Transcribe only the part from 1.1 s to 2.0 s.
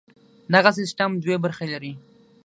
دوې برخې لري.